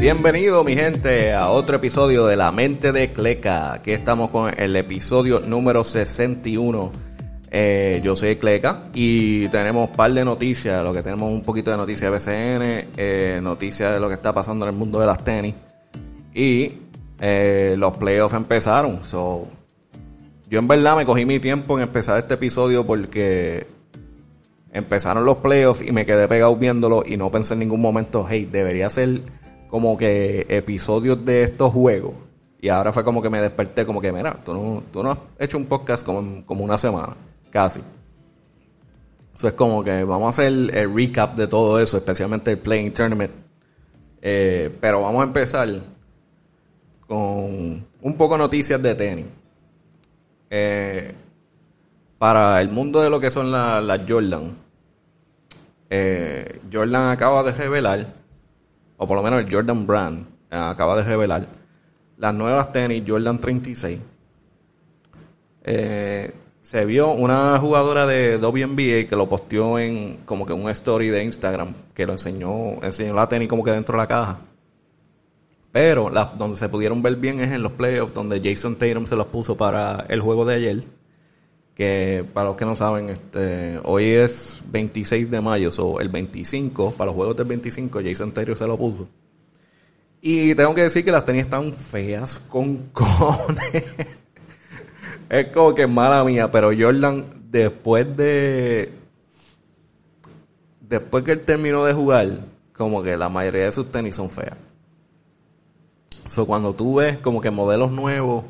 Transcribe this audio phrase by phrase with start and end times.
[0.00, 3.72] Bienvenido mi gente a otro episodio de La Mente de Cleca.
[3.72, 6.92] Aquí estamos con el episodio número 61.
[7.50, 10.84] Eh, yo soy Cleca y tenemos un par de noticias.
[10.84, 14.32] Lo que tenemos un poquito de noticias de BCN, eh, noticias de lo que está
[14.32, 15.56] pasando en el mundo de las tenis.
[16.32, 16.74] Y
[17.20, 19.02] eh, los playoffs empezaron.
[19.02, 19.48] So,
[20.48, 23.66] yo en verdad me cogí mi tiempo en empezar este episodio porque
[24.72, 28.48] empezaron los playoffs y me quedé pegado viéndolo y no pensé en ningún momento, hey,
[28.50, 29.22] debería ser
[29.68, 32.14] como que episodios de estos juegos.
[32.60, 35.18] Y ahora fue como que me desperté, como que, mira, tú no, tú no has
[35.38, 37.16] hecho un podcast como, como una semana,
[37.50, 37.80] casi.
[39.34, 42.92] Eso es como que vamos a hacer el recap de todo eso, especialmente el Playing
[42.92, 43.30] Tournament.
[44.20, 45.68] Eh, pero vamos a empezar
[47.06, 49.26] con un poco noticias de tenis.
[50.50, 51.14] Eh,
[52.18, 54.56] para el mundo de lo que son las Jordan,
[55.88, 58.17] eh, Jordan acaba de revelar
[58.98, 61.48] o por lo menos el Jordan Brand, eh, acaba de revelar
[62.18, 63.98] las nuevas tenis Jordan 36.
[65.64, 71.08] Eh, se vio una jugadora de WNBA que lo posteó en como que un story
[71.08, 74.40] de Instagram que lo enseñó, enseñó la tenis como que dentro de la caja.
[75.70, 79.26] Pero donde se pudieron ver bien es en los playoffs donde Jason Tatum se los
[79.26, 80.84] puso para el juego de ayer.
[81.78, 86.90] Que para los que no saben, este, hoy es 26 de mayo, o el 25,
[86.90, 89.08] para los juegos del 25, Jason Tatum se lo puso.
[90.20, 93.94] Y tengo que decir que las tenis están feas con cojones.
[95.30, 98.92] es como que mala mía, pero Jordan, después de.
[100.80, 102.40] Después que él terminó de jugar,
[102.72, 104.56] como que la mayoría de sus tenis son feas.
[106.26, 108.44] So, cuando tú ves como que modelos nuevos,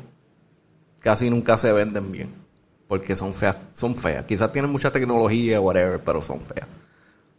[0.99, 2.48] casi nunca se venden bien.
[2.89, 4.25] Porque son feas, son feas.
[4.25, 6.67] Quizás tienen mucha tecnología, whatever, pero son feas.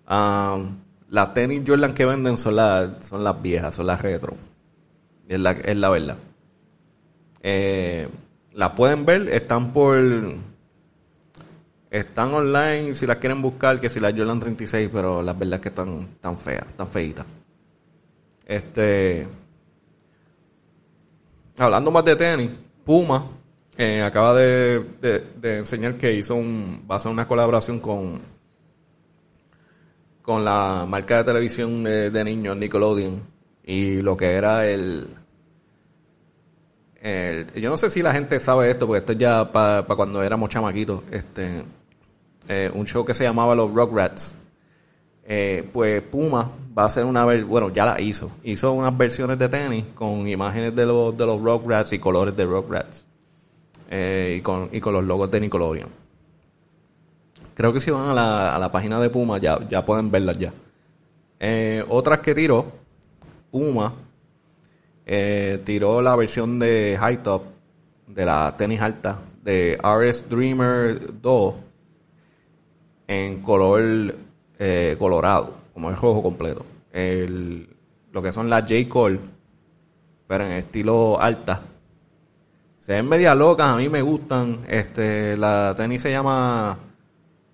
[0.09, 0.77] Um,
[1.09, 2.55] las tenis Jordan que venden son,
[3.01, 4.37] son las viejas, son las retro.
[5.27, 6.17] Es la, es la verdad.
[7.43, 8.09] Eh,
[8.55, 9.99] las pueden ver, están por.
[11.91, 15.61] Están online si las quieren buscar, que si las Jordan 36, pero la verdad es
[15.63, 17.27] que están tan feas, tan feitas.
[18.47, 19.27] Este.
[21.59, 22.51] Hablando más de tenis,
[22.85, 23.40] Puma
[23.83, 24.85] eh, acaba de,
[25.43, 28.21] enseñar que hizo un, va a hacer una colaboración con,
[30.21, 33.23] con la marca de televisión de, niños Nickelodeon
[33.65, 35.09] y lo que era el,
[37.55, 41.01] yo no sé si la gente sabe esto, porque esto ya para cuando éramos chamaquitos,
[41.11, 41.65] este,
[42.49, 44.37] eh, un show que se llamaba Los Rugrats.
[45.25, 48.31] Eh, pues Puma va a hacer una bueno, ya la hizo.
[48.45, 52.45] Hizo unas versiones de tenis con imágenes de los, de los Rugrats y colores de
[52.45, 53.07] Rugrats.
[53.91, 55.89] Eh, y, con, y con los logos de Nickelodeon.
[57.55, 60.39] Creo que si van a la, a la página de Puma ya, ya pueden verlas
[60.39, 60.53] ya.
[61.41, 62.67] Eh, otras que tiró,
[63.51, 63.93] Puma
[65.65, 67.43] tiró la versión de High Top
[68.07, 71.55] de la tenis alta de RS Dreamer 2
[73.09, 74.15] en color
[74.59, 76.65] eh, colorado, como el rojo completo.
[76.93, 77.69] El,
[78.13, 78.89] lo que son las J.
[78.89, 79.19] Cole,
[80.27, 81.63] pero en estilo alta.
[82.81, 84.65] Se ven media locas, a mí me gustan.
[84.67, 86.79] Este, la tenis se llama,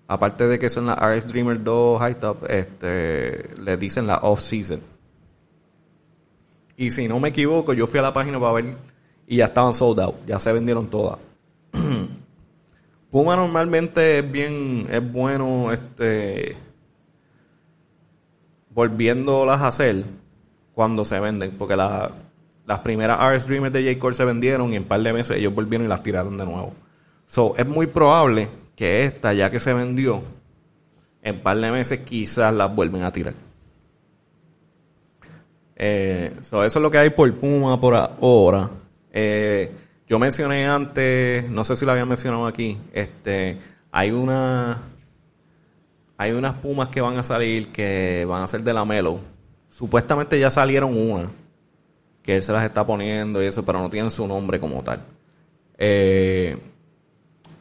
[0.07, 4.39] aparte de que son las RS Dreamer 2 High Top, este, le dicen la Off
[4.39, 4.79] Season.
[6.77, 8.77] Y si no me equivoco, yo fui a la página para ver
[9.27, 11.19] y ya estaban sold out, ya se vendieron todas.
[13.11, 16.55] Puma normalmente es bien, es bueno, este,
[18.69, 20.05] volviéndolas a hacer
[20.73, 22.11] cuando se venden, porque las
[22.79, 23.99] primeras RS Dreamers de J.
[23.99, 26.45] Cole se vendieron y en un par de meses ellos volvieron y las tiraron de
[26.45, 26.73] nuevo.
[27.25, 30.21] So, es muy probable que esta, ya que se vendió,
[31.21, 33.33] en un par de meses quizás las vuelven a tirar.
[35.75, 38.69] Eh, eso es lo que hay por Puma por ahora.
[39.11, 39.71] Eh,
[40.07, 43.59] yo mencioné antes, no sé si lo había mencionado aquí, este,
[43.91, 44.81] hay una
[46.17, 49.19] hay unas pumas que van a salir que van a ser de la Melo.
[49.69, 51.29] Supuestamente ya salieron una.
[52.27, 55.01] Que él se las está poniendo y eso, pero no tienen su nombre como tal.
[55.77, 56.57] Eh,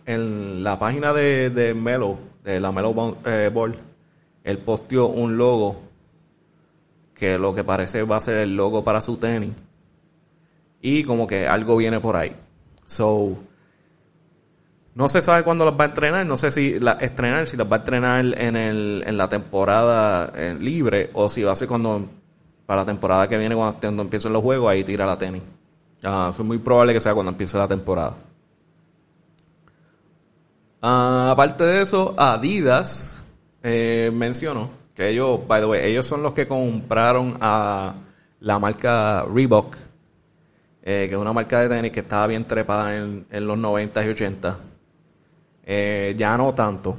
[0.04, 3.76] en la página de, de Melo, de la Melo eh, Ball,
[4.42, 5.82] él posteó un logo
[7.14, 9.52] que lo que parece va a ser el logo para su tenis.
[10.82, 12.34] Y como que algo viene por ahí.
[12.84, 13.38] So,
[14.96, 17.70] no se sabe cuándo las va a entrenar, no sé si la estrenar, si las
[17.70, 21.68] va a entrenar en, el, en la temporada eh, libre o si va a ser
[21.68, 22.04] cuando
[22.66, 25.42] para la temporada que viene cuando, empiecen los juegos ahí tira la tenis.
[26.04, 28.16] Uh, es muy probable que sea cuando empiece la temporada.
[30.82, 33.24] Ah, aparte de eso, Adidas
[33.62, 37.94] eh, mencionó que ellos, by the way, ellos son los que compraron a
[38.40, 39.76] la marca Reebok,
[40.82, 44.08] eh, que es una marca de tenis que estaba bien trepada en, los 90 y
[44.08, 44.58] 80.
[45.64, 46.96] Eh, ya no tanto.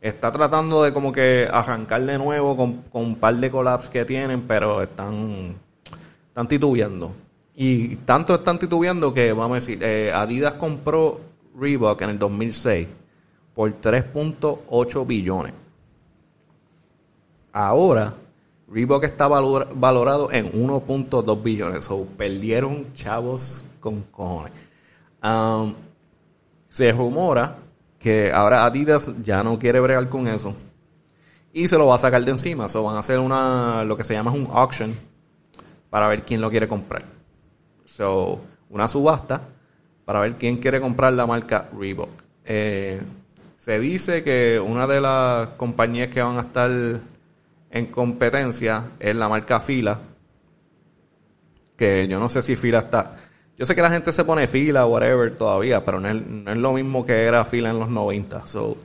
[0.00, 4.42] Está tratando de como que arrancar de nuevo con, un par de collabs que tienen,
[4.42, 5.56] pero están,
[6.28, 7.12] están titubeando.
[7.56, 11.20] Y tanto están titubeando que, vamos a decir, eh, Adidas compró
[11.58, 12.86] Reebok en el 2006
[13.54, 15.52] por 3.8 billones.
[17.52, 18.14] Ahora,
[18.70, 21.90] Reebok está valorado en 1.2 billones.
[21.90, 24.52] O perdieron chavos con cojones.
[25.22, 25.74] Um,
[26.68, 27.56] se rumora
[27.98, 30.54] que ahora Adidas ya no quiere bregar con eso.
[31.52, 32.66] Y se lo va a sacar de encima.
[32.72, 34.94] O van a hacer una, lo que se llama un auction
[35.90, 37.04] para ver quién lo quiere comprar.
[37.84, 38.40] So,
[38.70, 39.40] una subasta
[40.04, 42.10] para ver quién quiere comprar la marca Reebok.
[42.44, 43.00] Eh,
[43.56, 46.70] se dice que una de las compañías que van a estar
[47.70, 49.98] en competencia es la marca Fila.
[51.76, 53.14] Que yo no sé si Fila está.
[53.58, 56.72] Yo sé que la gente se pone fila o whatever todavía, pero no es, lo
[56.72, 58.46] mismo que era fila en los 90.
[58.46, 58.76] So,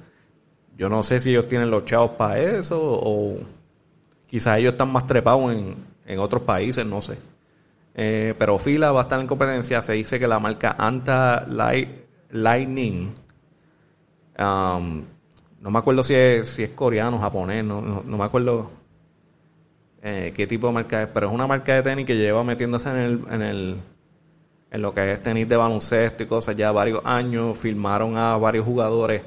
[0.75, 3.37] yo no sé si ellos tienen los chavos para eso o
[4.25, 5.75] quizás ellos están más trepados en,
[6.07, 7.17] en otros países, no sé.
[7.95, 9.81] Eh, pero fila va a estar en competencia.
[9.83, 11.45] Se dice que la marca Anta
[12.31, 13.13] Lightning
[14.39, 15.03] um,
[15.61, 18.69] no me acuerdo si es, si es coreano, japonés, no, no, me acuerdo
[20.01, 22.89] eh, qué tipo de marca es, pero es una marca de tenis que lleva metiéndose
[22.89, 23.77] en el, en el
[24.73, 28.65] en lo que es tenis de baloncesto y cosas ya varios años, firmaron a varios
[28.65, 29.21] jugadores.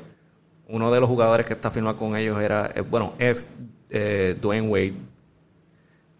[0.67, 3.49] Uno de los jugadores que está firmado con ellos era, eh, bueno, es
[3.89, 4.95] eh, Dwayne Wade,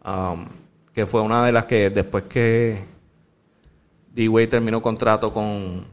[0.05, 0.47] um,
[0.95, 2.85] que fue una de las que después que
[4.15, 4.29] D.
[4.29, 5.85] Wade terminó contrato con,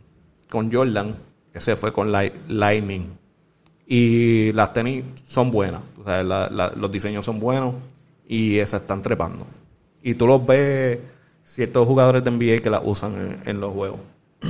[0.48, 1.16] con Jordan,
[1.56, 3.18] ese fue con Lightning.
[3.88, 5.82] Y las tenis son buenas.
[6.76, 7.74] los diseños son buenos
[8.28, 9.48] y se están trepando.
[10.04, 11.00] Y tú los ves,
[11.44, 14.00] ciertos jugadores de NBA que las usan en, los juegos.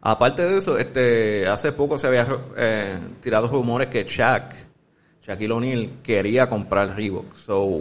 [0.00, 2.26] Aparte de eso, este, hace poco se había
[2.56, 4.54] eh, tirado rumores que Shaq,
[5.22, 7.34] Shaquille O'Neal, quería comprar Reebok.
[7.34, 7.80] So,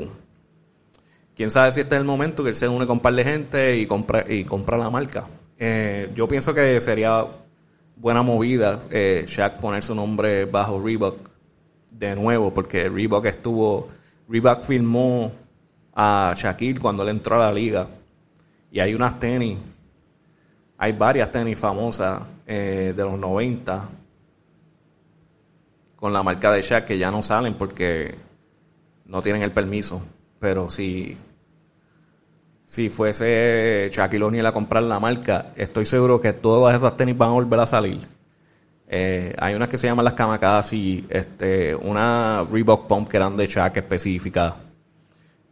[1.36, 3.24] quién sabe si este es el momento que él se une con un par de
[3.24, 5.28] gente y compra, y compra la marca.
[5.58, 7.26] Eh, yo pienso que sería
[7.96, 11.30] buena movida eh, Shaq poner su nombre bajo Reebok
[11.94, 13.88] de nuevo, porque Reebok estuvo,
[14.28, 15.32] Reebok filmó
[16.02, 17.86] a Shaquille cuando él entró a la liga.
[18.72, 19.58] Y hay unas tenis,
[20.78, 23.90] hay varias tenis famosas eh, de los 90
[25.98, 28.16] con la marca de Shaq que ya no salen porque
[29.08, 30.02] no tienen el permiso.
[30.40, 31.18] Pero si
[32.64, 37.32] si fuese Shaquille O'Neal a comprar la marca, estoy seguro que todas esas tenis van
[37.32, 38.08] a volver a salir.
[38.88, 43.48] Eh, hay unas que se llaman las Kamakaze, este, una Reebok Pump que eran de
[43.48, 44.69] Shaq específica.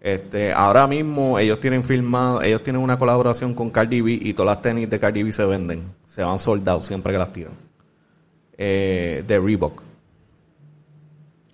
[0.08, 4.56] Este, ahora mismo ellos tienen filmado, ellos tienen una colaboración con Cardi B y todas
[4.56, 7.52] las tenis de Cardi B se venden, se van soldados siempre que las tiran.
[8.58, 9.82] Eh, de Reebok.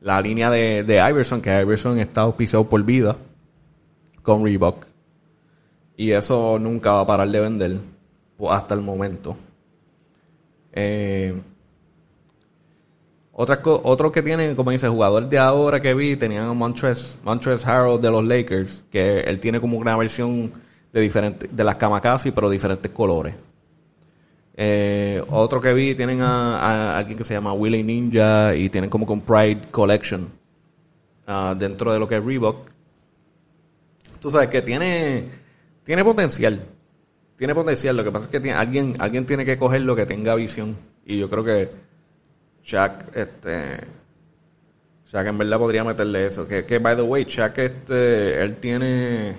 [0.02, 3.18] La línea de, de Iverson, que Iverson está auspiciado por vida
[4.22, 4.86] con Reebok.
[5.98, 7.78] Y eso nunca va a parar de vender
[8.52, 9.36] hasta el momento.
[10.74, 11.42] Eh,
[13.34, 17.66] otra otro que tienen, como dice, jugador de ahora que vi, tenían a Montrez, Montrez
[17.66, 20.54] Harrell de los Lakers, que él tiene como una versión
[20.94, 23.36] de diferentes, de las Kamakaze, pero diferentes colores.
[24.56, 29.06] Eh, otro que vi, tienen a, alguien que se llama Willy Ninja y tienen como
[29.06, 30.30] con Pride Collection
[31.26, 32.70] ah, dentro de lo que es Reebok.
[34.20, 35.28] Tú sabes que tiene
[35.84, 36.60] tiene potencial.
[37.38, 37.98] Tiene potencial.
[37.98, 40.78] Lo que pasa es que tiene, alguien, alguien tiene que coger lo que tenga visión.
[41.06, 41.70] Y yo creo que
[42.64, 43.78] Shaq, este.
[45.06, 46.48] Shaq en verdad podría meterle eso.
[46.48, 49.36] Que, que by the way, Shaq, este, él tiene.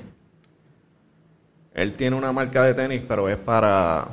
[1.73, 4.07] Él tiene una marca de tenis, pero es para.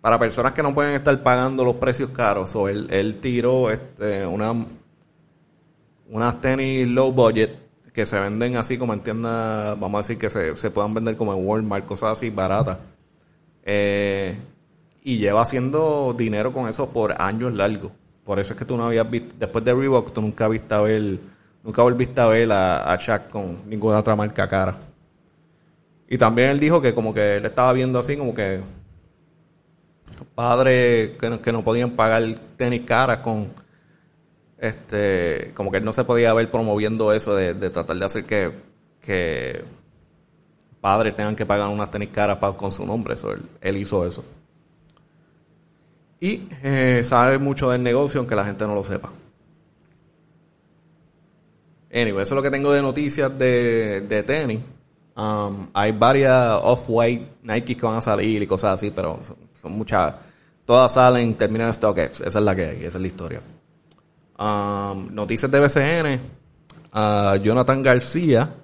[0.00, 2.54] Para personas que no pueden estar pagando los precios caros.
[2.56, 4.66] O él, él tiró este, una.
[6.10, 10.30] Unas tenis low budget que se venden así como en tiendas, vamos a decir que
[10.30, 12.78] se, se puedan vender como en Walmart, cosas así baratas.
[13.64, 14.36] Eh,
[15.02, 17.92] y lleva haciendo dinero con eso por años largos.
[18.24, 20.80] Por eso es que tú no habías visto, después de Reebok, tú nunca viste a
[20.80, 21.18] ver,
[21.62, 24.76] nunca volviste a ver a, a Shaq con ninguna otra marca cara.
[26.08, 28.60] Y también él dijo que como que él estaba viendo así como que
[30.34, 32.22] padres que no, que no podían pagar
[32.56, 33.48] tenis caras con
[34.58, 38.52] este, como que él no se podía ver promoviendo eso de, tratar de hacer que,
[39.00, 39.64] que,
[40.80, 43.14] padres tengan que pagar unas tenis caras con su nombre.
[43.14, 44.24] Eso, él, hizo eso.
[46.20, 49.10] Y eh, sabe mucho del negocio, aunque la gente no lo sepa.
[51.92, 54.60] Anyway, eso es lo que tengo de noticias de, de tenis.
[55.16, 59.18] Um, hay varias off-white Nike que van a salir y cosas así, pero
[59.54, 60.14] son, muchas.
[60.64, 62.20] Todas salen, terminan en StockX.
[62.20, 63.40] Esa es la que hay, esa es la historia.
[64.38, 66.20] Um, noticias de BCN.
[66.94, 68.54] Uh, Jonathan García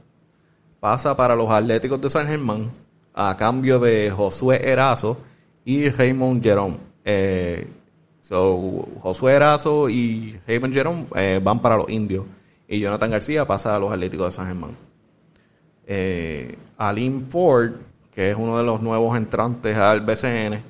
[0.79, 2.71] pasa para los Atléticos de San Germán
[3.15, 5.17] a cambio de Josué Erazo
[5.65, 6.94] y Raymond Jerome.
[7.05, 7.67] Eh,
[8.21, 12.25] so, Josué Erazo y Raymond Jerome eh, van para los indios
[12.69, 14.77] y Jonathan García pasa a los Atléticos de San Germán.
[15.87, 16.57] Eh,
[17.29, 17.73] Ford,
[18.15, 20.63] que es uno de los nuevos entrantes al BCN,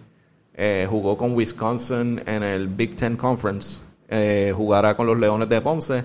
[0.55, 3.83] eh, jugó con Wisconsin en el Big Ten Conference.
[4.09, 6.05] Eh, jugará con los Leones de Ponce.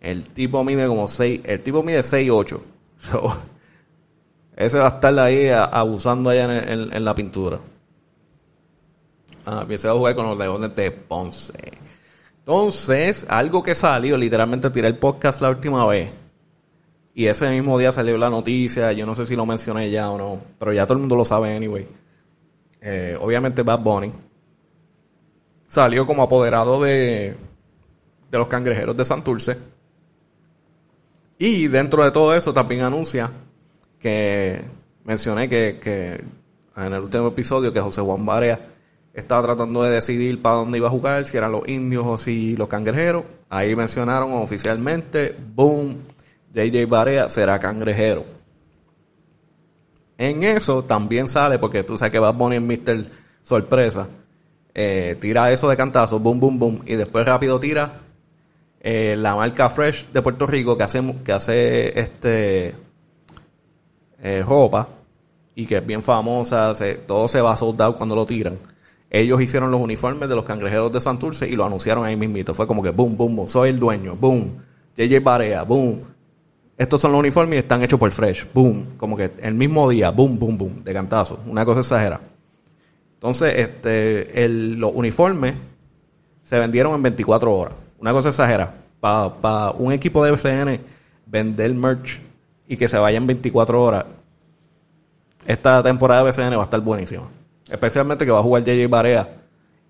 [0.00, 2.60] El tipo mide como 6, el tipo mide 6'8".
[2.98, 3.32] So,
[4.56, 7.60] ese va a estar ahí abusando allá en, la pintura.
[9.50, 11.54] Ah, empieza a jugar con los Leones de Ponce.
[12.40, 16.10] Entonces, algo que salió, literalmente tiré el podcast la última vez
[17.14, 20.18] y ese mismo día salió la noticia, yo no sé si lo mencioné ya o
[20.18, 21.88] no, pero ya todo el mundo lo sabe anyway.
[22.82, 24.12] Eh, obviamente Bad Bunny
[25.66, 27.34] salió como apoderado de,
[28.30, 29.56] de los cangrejeros de Santurce.
[31.38, 33.32] Y dentro de todo eso también anuncia
[33.98, 34.62] que
[35.04, 36.22] mencioné que, que
[36.76, 38.74] en el último episodio que José Juan Barea
[39.14, 42.56] estaba tratando de decidir para dónde iba a jugar, si eran los indios o si
[42.56, 43.24] los cangrejeros.
[43.48, 45.96] Ahí mencionaron oficialmente, boom,
[46.52, 48.24] JJ Barea será cangrejero.
[50.16, 53.06] En eso también sale, porque tú sabes que va a poner Mr.
[53.42, 54.08] Sorpresa.
[54.74, 56.82] Eh, tira eso de cantazo, boom, boom, boom.
[56.86, 58.00] Y después rápido tira
[58.80, 62.74] eh, la marca Fresh de Puerto Rico que hace, que hace este
[64.22, 64.88] eh, ropa
[65.54, 66.72] y que es bien famosa.
[67.06, 68.58] todo se va a soldar cuando lo tiran.
[69.10, 72.54] Ellos hicieron los uniformes de los cangrejeros de Santurce y lo anunciaron ahí mismito.
[72.54, 73.48] Fue como que boom, boom, boom.
[73.48, 74.58] Soy el dueño, boom.
[74.96, 76.02] JJ Barea, boom.
[76.76, 78.46] Estos son los uniformes y están hechos por Fresh.
[78.52, 78.96] Boom.
[78.96, 80.10] Como que el mismo día.
[80.10, 80.84] Boom, boom, boom.
[80.84, 81.40] De cantazo.
[81.46, 82.20] Una cosa exagera.
[83.14, 85.54] Entonces, este, los uniformes
[86.44, 87.74] se vendieron en 24 horas.
[87.98, 88.74] Una cosa exagera.
[89.00, 90.80] Para un equipo de BCN
[91.26, 92.20] vender merch
[92.66, 94.04] y que se vaya en 24 horas,
[95.46, 97.28] esta temporada de BCN va a estar buenísima.
[97.70, 99.28] Especialmente que va a jugar JJ Barea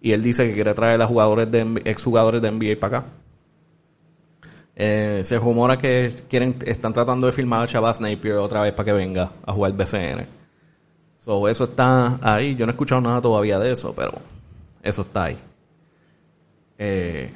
[0.00, 3.08] y él dice que quiere traer a jugadores de exjugadores de NBA para acá.
[4.76, 8.84] Eh, se rumora que quieren, están tratando de filmar a Chavaz Napier otra vez para
[8.84, 10.26] que venga a jugar BCN.
[11.18, 12.54] So, eso está ahí.
[12.54, 14.12] Yo no he escuchado nada todavía de eso, pero
[14.82, 15.38] eso está ahí.
[16.78, 17.30] Eh,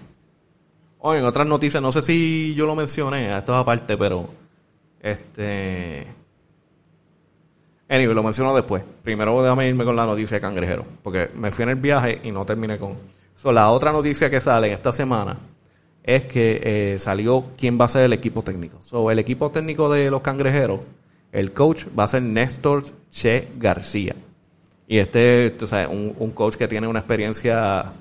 [1.03, 4.29] en otras noticias, no sé si yo lo mencioné, esto es aparte, pero
[5.01, 6.07] este.
[7.93, 8.83] Anyway, lo menciono después.
[9.03, 12.33] Primero déjame irme con la noticia de cangrejero, porque me fui en el viaje y
[12.33, 12.97] no terminé con.
[13.37, 15.37] So, la otra noticia que sale esta semana
[16.03, 18.81] es que eh, salió quién va a ser el equipo técnico.
[18.81, 20.81] So, el equipo técnico de los cangrejeros,
[21.33, 24.17] el coach va a ser Néstor Che García.
[24.89, 27.93] Y este, tú sabes, un, coach que tiene una experiencia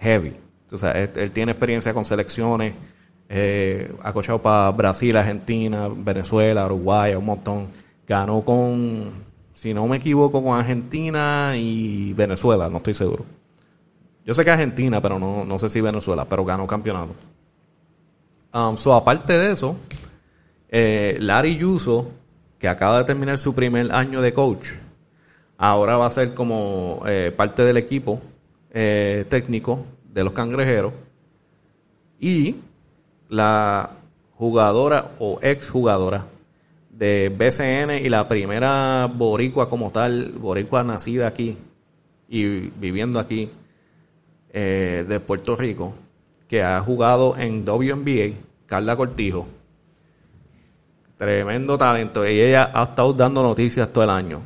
[0.00, 0.34] heavy.
[0.68, 2.74] Tú sabes, él, tiene experiencia con selecciones,
[3.30, 7.68] eh, ha coachado para Brasil, Argentina, Venezuela, Uruguay, un montón.
[8.06, 9.10] Ganó con,
[9.52, 13.24] si no me equivoco, con Argentina y Venezuela, no estoy seguro.
[14.24, 17.14] Yo sé que Argentina, pero no, no sé si Venezuela, pero ganó campeonato.
[18.52, 19.76] Um, so, aparte de eso,
[20.68, 22.10] eh, Larry Yuso,
[22.58, 24.68] que acaba de terminar su primer año de coach,
[25.58, 28.20] ahora va a ser como eh, parte del equipo
[28.70, 30.92] eh, técnico de los cangrejeros.
[32.18, 32.56] Y
[33.28, 33.90] la
[34.36, 36.26] jugadora o ex jugadora
[36.96, 41.56] de BCN y la primera boricua como tal, boricua nacida aquí
[42.28, 43.50] y viviendo aquí,
[44.50, 45.94] eh, de Puerto Rico
[46.48, 48.36] que ha jugado en WNBA,
[48.66, 49.48] Carla Cortijo.
[51.16, 52.24] Tremendo talento.
[52.28, 54.42] Y ella ha estado dando noticias todo el año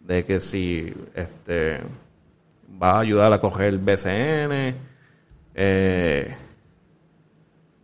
[0.00, 1.80] de que si este
[2.82, 4.74] va a ayudar a coger el BCN,
[5.54, 6.36] eh,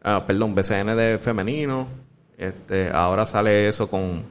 [0.02, 2.01] ah, perdón, BCN de femenino.
[2.36, 4.24] Este, ahora sale eso con,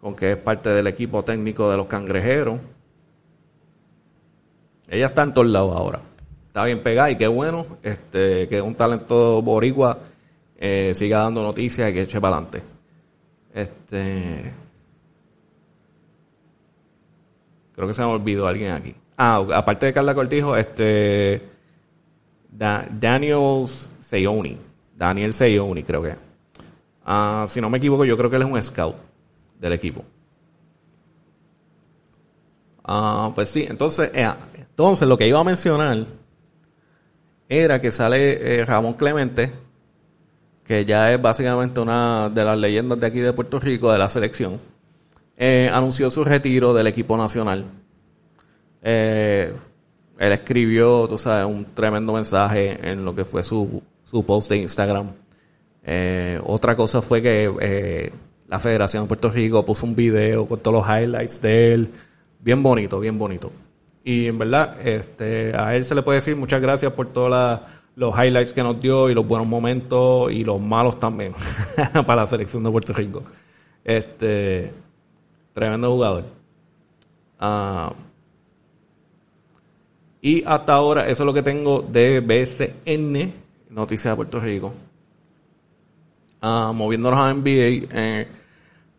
[0.00, 2.60] con que es parte del equipo técnico de los cangrejeros.
[4.88, 6.00] Ella está en todos lados ahora.
[6.46, 9.98] Está bien pegada y qué bueno este, que un talento boricua
[10.58, 12.62] eh, siga dando noticias y que eche para adelante.
[13.54, 14.52] Este.
[17.74, 18.94] Creo que se me olvidó alguien aquí.
[19.16, 21.42] Ah, aparte de Carla Cortijo, este.
[22.50, 23.66] Daniel
[24.00, 24.71] Seyoni.
[24.96, 26.14] Daniel Seyoni, creo que.
[27.04, 28.96] Ah, si no me equivoco, yo creo que él es un scout
[29.58, 30.04] del equipo.
[32.84, 36.04] Ah, pues sí, entonces, eh, entonces, lo que iba a mencionar
[37.48, 39.52] era que sale eh, Ramón Clemente
[40.64, 44.08] que ya es básicamente una de las leyendas de aquí de Puerto Rico, de la
[44.08, 44.60] selección,
[45.36, 47.64] eh, anunció su retiro del equipo nacional.
[48.80, 49.52] Él
[50.18, 55.10] escribió, tú sabes, un tremendo mensaje en lo que fue su, su post de Instagram.
[55.82, 58.12] Eh, otra cosa fue que
[58.46, 61.90] la Federación de Puerto Rico puso un video con todos los highlights de él.
[62.38, 63.50] Bien bonito, bien bonito.
[64.04, 67.60] Y en verdad, este, a él se le puede decir muchas gracias por todos
[67.96, 71.32] los highlights que nos dio y los buenos momentos y los malos también
[72.06, 73.22] para la selección de Puerto Rico.
[73.82, 74.70] Este,
[75.54, 76.24] tremendo jugador.
[77.40, 77.94] Ah,
[80.20, 83.41] y hasta ahora, eso es lo que tengo de BCN,
[83.72, 84.72] Noticias de Puerto Rico.
[86.40, 87.86] Ah, moviéndonos a NBA.
[87.90, 88.28] Eh,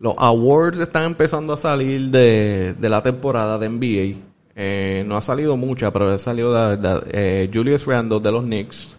[0.00, 4.20] los awards están empezando a salir de, la temporada de NBA.
[4.56, 6.52] Eh, no ha salido mucha, pero ha salido
[7.10, 8.96] eh, Julius Randle de los Knicks.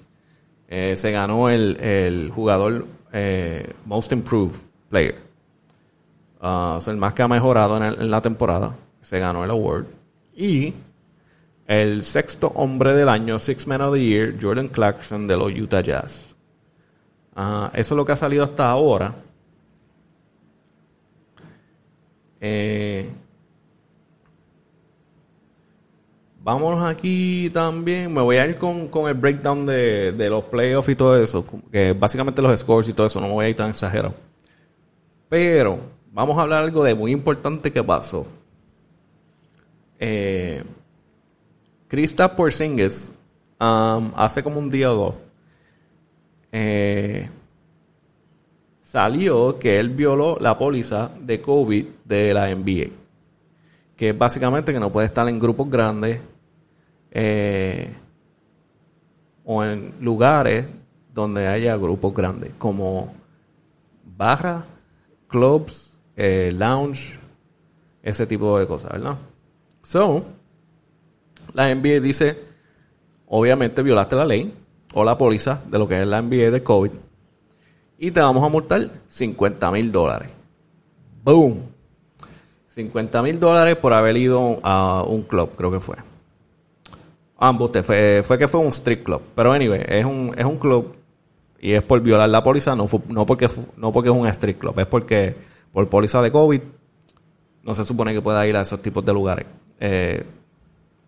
[0.68, 2.86] Eh, se ganó el, jugador
[3.86, 4.56] Most Improved
[4.90, 5.26] Player.
[6.42, 8.76] Uh, el más que ha mejorado en, la temporada.
[9.02, 9.86] Se ganó el award.
[10.36, 10.74] Y
[11.68, 15.82] el sexto hombre del año, Six Man of the Year, Jordan Clarkson de los Utah
[15.82, 16.36] Jazz.
[17.36, 19.14] Uh, eso es lo que ha salido hasta ahora.
[22.40, 23.10] Eh,
[26.40, 28.14] vámonos aquí también.
[28.14, 31.46] Me voy a ir con, el breakdown de, los playoffs y todo eso.
[31.72, 33.20] Que básicamente los scores y todo eso.
[33.20, 34.14] No me voy a ir tan exagerado.
[35.28, 35.80] Pero
[36.12, 38.28] vamos a hablar algo de muy importante que pasó.
[40.00, 40.64] Eh,
[41.96, 43.14] Krista Porzingis
[43.58, 45.16] um, hace como un día o dos
[46.52, 47.30] eh,
[48.82, 52.92] salió que él violó la póliza de COVID de la NBA.
[53.96, 56.20] Que básicamente que no puede estar en grupos grandes
[57.12, 57.90] eh,
[59.46, 60.68] o en lugares
[61.14, 63.14] donde haya grupos grandes, como
[64.04, 64.66] barra,
[65.30, 67.18] clubs, eh, lounge,
[68.04, 69.18] ese tipo de cosas, ¿verdad?
[69.82, 70.26] So,
[71.56, 72.38] la NBA dice,
[73.28, 74.54] obviamente violaste la ley
[74.94, 76.92] o la póliza de lo que es la NBA de COVID
[77.98, 80.30] y te vamos a multar 50 mil dólares.
[81.24, 81.62] ¡Boom!
[82.76, 85.96] 50 mil dólares por haber ido a un club, creo que fue.
[87.38, 89.22] Ambos, te fue, fue que fue un street club.
[89.34, 90.94] Pero anyway, es un, es un club
[91.60, 94.78] y es por violar la póliza, no, no, porque, no porque es un street club,
[94.78, 95.36] es porque
[95.72, 96.62] por póliza de COVID
[97.64, 99.46] no se supone que pueda ir a esos tipos de lugares.
[99.80, 100.26] Eh,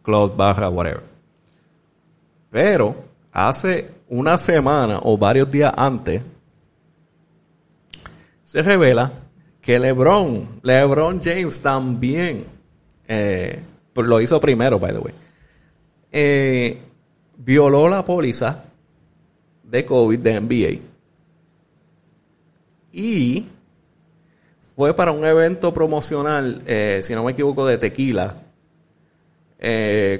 [0.07, 1.03] club, barra, whatever.
[2.49, 2.95] Pero
[3.33, 6.21] hace una semana o varios días antes,
[8.45, 9.11] se revela
[9.59, 12.45] que LeBron, LeBron James también,
[13.05, 15.13] eh, pues lo hizo primero, by the way,
[16.09, 16.81] eh,
[17.37, 18.63] violó la póliza
[19.61, 20.81] de COVID de NBA
[22.93, 23.45] y
[24.73, 28.46] fue para un evento promocional, eh, si no me equivoco, de tequila,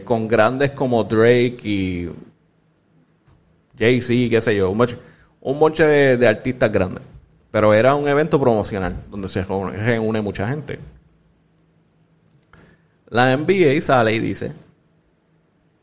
[0.03, 2.09] con grandes como Drake y
[3.77, 7.03] Jay-Z, qué sé yo, un montón de artistas grandes.
[7.51, 10.79] Pero era un evento promocional donde se reúne mucha gente.
[13.09, 14.51] La NBA sale y dice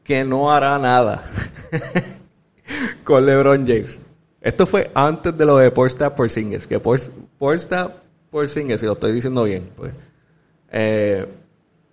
[0.03, 1.25] que no hará nada
[3.05, 3.99] con LeBron James.
[4.41, 9.45] Esto fue antes de lo de Porsta Porzingis, que Porsta Porzingis, si lo estoy diciendo
[9.45, 9.95] bien, pues
[10.71, 11.27] eh,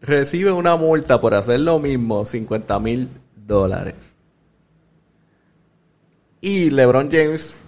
[0.02, 3.96] recibe una multa por hacer lo mismo, 50 mil dólares.
[6.42, 7.64] Y LeBron James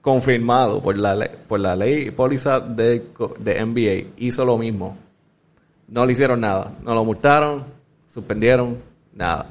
[0.00, 3.06] confirmado por la, por la ley póliza de,
[3.38, 4.96] de NBA, hizo lo mismo.
[5.88, 6.72] No le hicieron nada.
[6.82, 7.64] No lo multaron,
[8.08, 8.78] suspendieron,
[9.14, 9.46] nada.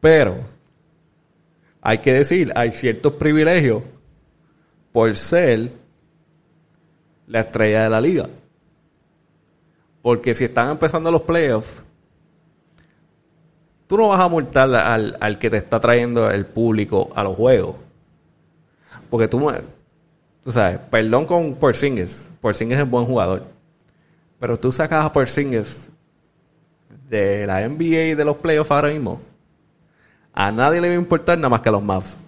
[0.00, 0.38] Pero,
[1.82, 3.82] hay que decir, hay ciertos privilegios
[4.92, 5.72] por ser
[7.26, 8.28] la estrella de la liga.
[10.02, 11.82] Porque si están empezando los playoffs,
[13.86, 17.36] tú no vas a multar al, al que te está trayendo el público a los
[17.36, 17.76] juegos
[19.10, 19.52] porque tú,
[20.42, 22.30] tú sabes, perdón con Porzingis.
[22.40, 23.44] Porzingis es un buen jugador.
[24.38, 25.90] Pero tú sacas a Porzingis
[27.08, 29.20] de la NBA y de los playoffs ahora mismo.
[30.32, 32.20] A nadie le va a importar nada más que a los Mavs.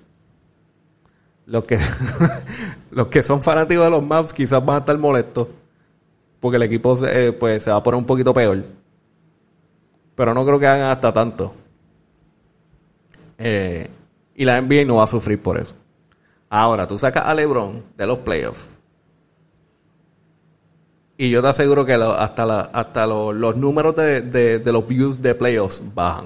[1.47, 1.79] Los que,
[2.91, 5.49] los que son fanáticos de los Mavs quizás van a estar molestos.
[6.42, 8.64] Porque el equipo se, eh, pues, se va a poner un poquito peor.
[10.16, 11.55] Pero no creo que hagan hasta tanto.
[13.38, 13.88] Eh,
[14.35, 15.76] y la NBA no va a sufrir por eso.
[16.50, 18.66] Ahora, tú sacas a LeBron de los playoffs.
[21.16, 26.24] Y yo te aseguro que hasta, hasta los números de, los views de playoffs bajan.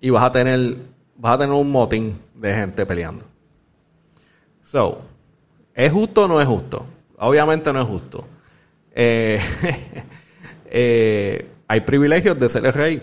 [0.00, 0.76] Y vas a tener,
[1.16, 3.24] vas a tener un motín de gente peleando.
[4.62, 5.00] So,
[5.74, 6.86] ¿es justo o no es justo?
[7.18, 8.24] Obviamente no es justo.
[8.94, 9.40] Eh,
[10.66, 13.02] eh, hay privilegios de ser el rey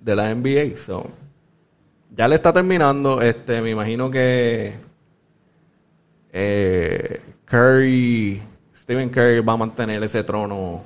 [0.00, 0.76] de la NBA.
[0.78, 1.10] So,
[2.14, 3.20] ya le está terminando.
[3.20, 4.74] Este, me imagino que
[6.32, 8.42] eh, Curry,
[8.76, 10.82] Stephen Curry va a mantener ese trono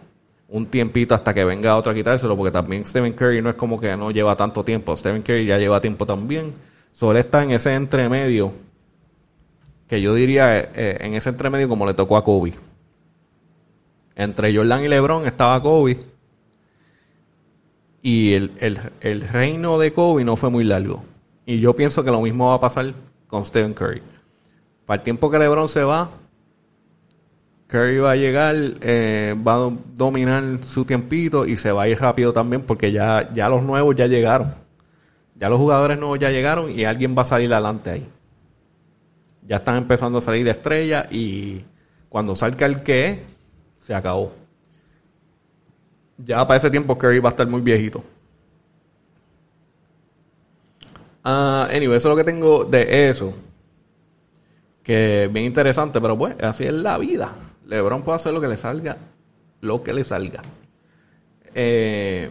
[0.49, 3.81] un tiempito hasta que venga otro a quitárselo, porque también Stephen Curry no es como
[3.81, 4.97] que no lleva tanto tiempo.
[4.97, 6.53] Stephen Curry ya lleva tiempo también.
[6.93, 8.53] Solo está en ese entremedio,
[9.87, 12.53] que yo diría eh, en ese entremedio como le tocó a Kobe.
[14.15, 15.99] Entre Jordan y LeBron estaba Kobe.
[18.03, 18.53] Y el,
[19.01, 21.05] el reino de Kobe no fue muy largo.
[21.47, 22.95] Y yo pienso que lo mismo va a pasar
[23.27, 24.03] con Stephen Curry.
[24.87, 26.11] Para el tiempo que LeBron se va,
[27.71, 32.01] Curry va a llegar, eh, va a dominar su tiempito y se va a ir
[32.01, 34.53] rápido también porque ya, ya los nuevos ya llegaron.
[35.37, 38.09] Ya los jugadores nuevos ya llegaron y alguien va a salir adelante ahí.
[39.47, 41.65] Ya están empezando a salir estrellas y
[42.09, 43.23] cuando salga el que
[43.91, 44.33] se acabó.
[46.17, 48.05] Ya para ese tiempo Curry va a estar muy viejito.
[51.25, 53.35] Uh, anyway, eso es lo que tengo de eso.
[54.85, 57.35] Que bien interesante, pero pues así es la vida.
[57.67, 58.97] LeBron puede hacer lo que le salga,
[59.61, 60.41] lo que le salga.
[61.53, 62.31] Eh,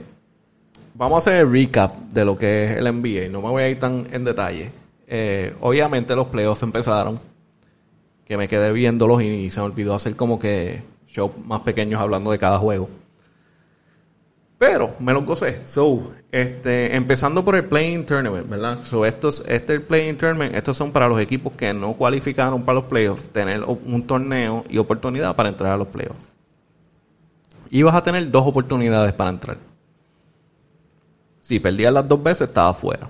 [0.94, 3.28] vamos a hacer el recap de lo que es el NBA.
[3.30, 4.72] No me voy a ir tan en detalle.
[5.08, 7.20] Eh, obviamente los playoffs empezaron.
[8.24, 12.32] Que me quedé viéndolos y se me olvidó hacer como que shows más pequeños hablando
[12.32, 12.88] de cada juego.
[14.58, 15.66] Pero me lo gocé.
[15.66, 18.80] So, este, empezando por el Playing Tournament, ¿verdad?
[18.84, 22.76] So, estos, este el Playing Tournament, estos son para los equipos que no cualificaron para
[22.76, 26.34] los playoffs, tener un torneo y oportunidad para entrar a los playoffs.
[27.70, 29.58] Y vas a tener dos oportunidades para entrar.
[31.40, 33.10] Si perdías las dos veces, estaba fuera.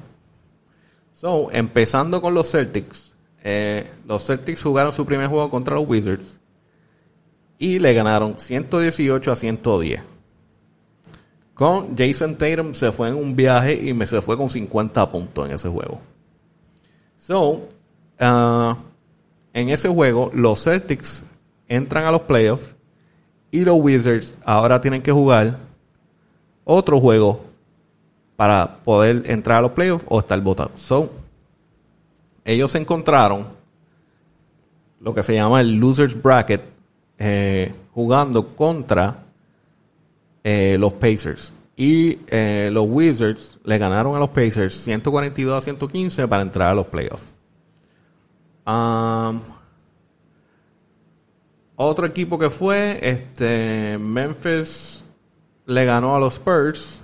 [1.13, 3.13] So, empezando con los Celtics.
[3.43, 6.38] Eh, los Celtics jugaron su primer juego contra los Wizards
[7.59, 10.01] y le ganaron 118 a 110.
[11.53, 15.45] Con Jason Tatum se fue en un viaje y me se fue con 50 puntos
[15.45, 15.99] en ese juego.
[17.17, 17.67] So,
[18.21, 18.75] uh,
[19.51, 21.25] en ese juego, los Celtics
[21.67, 22.73] entran a los playoffs
[23.51, 25.57] y los Wizards ahora tienen que jugar
[26.63, 27.41] otro juego
[28.37, 30.79] para poder entrar a los playoffs o estar votados.
[30.79, 31.11] So,
[32.45, 33.47] ellos encontraron
[35.01, 36.78] lo que se llama el Losers Bracket
[37.19, 39.25] eh, jugando contra
[40.43, 41.53] eh, los Pacers.
[41.75, 46.73] Y eh, los Wizards le ganaron a los Pacers 142 a 115 para entrar a
[46.73, 47.33] los playoffs.
[51.75, 55.03] otro equipo que fue, este, Memphis
[55.65, 57.01] le ganó a los Spurs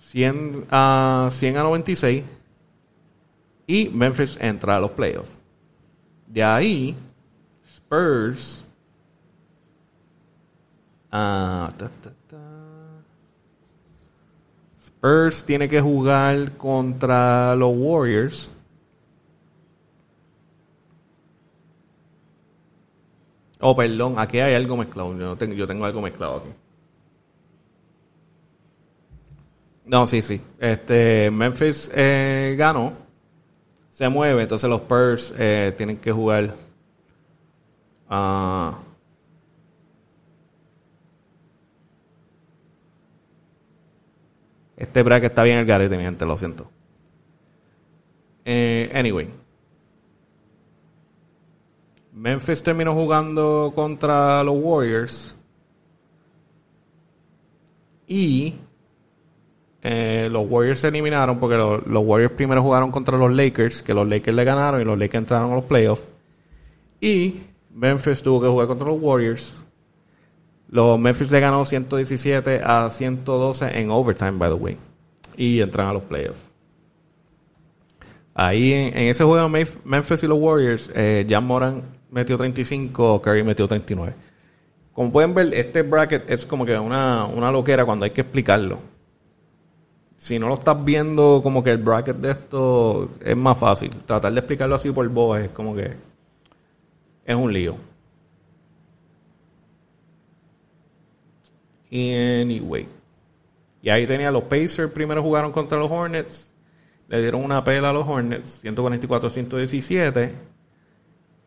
[0.00, 2.24] 100 a, 100 a 96
[3.66, 5.32] y Memphis entra a los playoffs.
[6.26, 6.96] De ahí,
[7.76, 8.66] Spurs
[11.12, 11.68] Ah,
[14.80, 18.50] Spurs tiene que jugar contra los Warriors.
[23.60, 25.16] Oh, perdón, aquí hay algo mezclado.
[25.16, 26.48] Yo tengo, yo tengo algo mezclado aquí.
[29.84, 30.40] No, sí, sí.
[30.58, 32.94] Este, Memphis eh, ganó.
[33.90, 36.54] Se mueve, entonces los Spurs eh, tienen que jugar.
[38.10, 38.72] Uh,
[44.82, 46.68] Este bracket está bien el garete, mi gente, lo siento.
[48.44, 49.30] Eh, anyway.
[52.12, 55.36] Memphis terminó jugando contra los Warriors.
[58.08, 58.54] Y
[59.82, 64.08] eh, los Warriors se eliminaron porque los Warriors primero jugaron contra los Lakers, que los
[64.08, 66.08] Lakers le ganaron y los Lakers entraron a los playoffs.
[67.00, 67.40] Y
[67.72, 69.61] Memphis tuvo que jugar contra los Warriors.
[70.72, 74.78] Los Memphis le ganó 117 a 112 en overtime, by the way.
[75.36, 76.48] Y entran a los playoffs.
[78.32, 83.68] Ahí en, ese juego Memphis y los Warriors, eh, Jan Moran metió 35, Curry metió
[83.68, 84.14] 39.
[84.94, 88.78] Como pueden ver, este bracket es como que una, una loquera cuando hay que explicarlo.
[90.16, 93.90] Si no lo estás viendo como que el bracket de esto es más fácil.
[94.06, 95.92] Tratar de explicarlo así por voz es como que
[97.26, 97.91] es un lío.
[101.92, 102.88] Anyway.
[103.82, 104.90] Y ahí tenía los Pacers.
[104.92, 106.54] Primero jugaron contra los Hornets.
[107.08, 108.64] Le dieron una pela a los Hornets.
[108.64, 110.30] 144-117.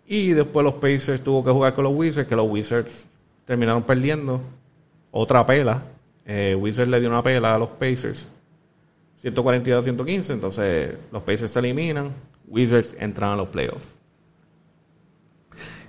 [0.05, 2.27] Y después los Pacers tuvo que jugar con los Wizards.
[2.27, 3.07] Que los Wizards
[3.45, 4.41] terminaron perdiendo.
[5.11, 5.81] Otra pela.
[6.25, 8.27] Eh, Wizards le dio una pela a los Pacers.
[9.23, 10.33] 142-115.
[10.33, 12.11] Entonces los Pacers se eliminan.
[12.47, 13.87] Wizards entran a los playoffs.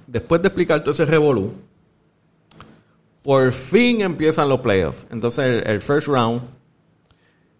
[0.07, 1.53] después de explicar todo ese revolú,
[3.27, 5.05] por fin empiezan los playoffs.
[5.11, 6.43] Entonces el, first round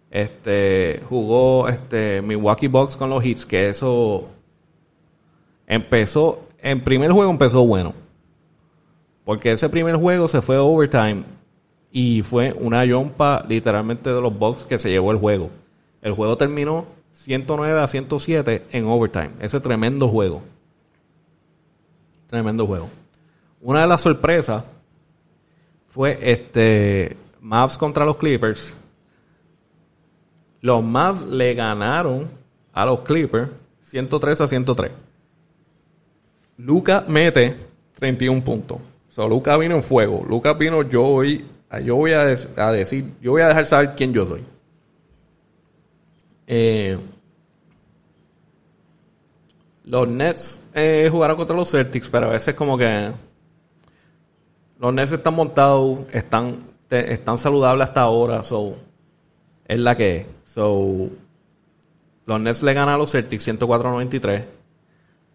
[0.09, 4.29] este jugó este Milwaukee Bucks con los Heats, que eso
[5.67, 7.93] empezó, en primer juego empezó bueno.
[9.25, 11.25] Porque ese primer juego se fue overtime
[11.91, 15.49] y fue una yompa literalmente de los Bucks que se llevó el juego.
[16.01, 19.31] El juego terminó 109 a 107 en overtime.
[19.41, 20.43] Ese tremendo juego.
[22.27, 22.87] Tremendo juego.
[23.59, 24.63] Una de las sorpresas
[25.97, 28.75] fue este Mavs contra los Clippers.
[30.61, 32.29] Los Mavs le ganaron
[32.71, 33.49] a los Clippers
[33.81, 34.91] 103 a 103.
[36.57, 37.55] Luca mete
[37.97, 38.77] 31 puntos.
[39.09, 40.23] So, Luca vino en fuego.
[40.29, 41.43] Luca vino, yo voy,
[41.83, 44.43] yo voy a, decir, yo voy a dejar saber quién yo soy.
[46.45, 46.95] Eh,
[49.83, 53.11] los Nets eh, jugaron contra los Celtics, pero a veces como que
[54.79, 58.75] los Nets están montados, están, están saludables hasta ahora, so
[59.67, 60.25] es la que es.
[60.43, 61.09] So,
[62.25, 64.45] los Nets le ganan a los Celtics 104-93.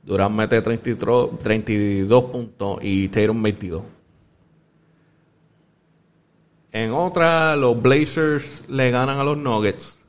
[0.03, 3.83] Durant mete 33, 32 puntos y Tatum 22.
[6.73, 10.01] En otra, los Blazers le ganan a los Nuggets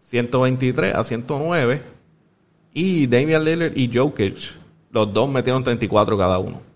[0.00, 1.82] 123 a 109.
[2.72, 4.54] Y Damian Lillard y Jokic,
[4.90, 6.69] los dos metieron 34 cada uno.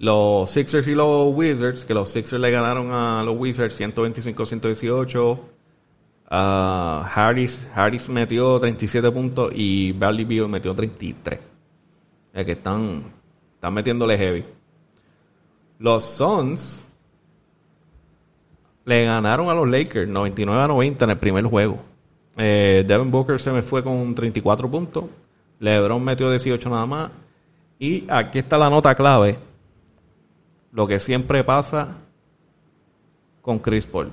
[0.00, 5.38] Los Sixers y los Wizards, que los Sixers le ganaron a los Wizards 125-118.
[6.30, 11.38] Harris, Harris metió 37 puntos y Bradley Beal metió 33.
[12.32, 13.02] Es que están,
[13.56, 14.46] están metiéndole heavy.
[15.78, 16.90] Los Suns
[18.86, 21.78] le ganaron a los Lakers 99 a 90 en el primer juego.
[22.38, 25.04] Eh, Devin Booker se me fue con 34 puntos.
[25.58, 27.10] LeBron metió 18 nada más.
[27.78, 29.49] Y aquí está la nota clave
[30.72, 31.96] lo que siempre pasa
[33.42, 34.10] con Chris Paul.